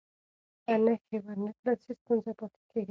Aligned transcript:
که 0.65 0.73
نښې 0.83 1.17
ور 1.23 1.37
نه 1.45 1.51
کړل 1.59 1.77
سي، 1.83 1.91
ستونزه 1.99 2.31
پاتې 2.39 2.61
کېږي. 2.69 2.79